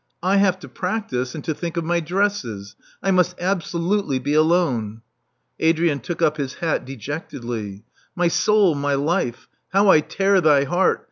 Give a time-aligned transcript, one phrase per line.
[0.23, 5.03] I have to practise, and to think of my dresses: I must absolutely be alone."
[5.59, 7.83] Adrian took up his hat dejectedly.
[8.15, 10.99] My soul, my life, how I tear thy heart!"